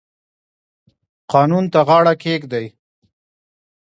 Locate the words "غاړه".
1.87-2.13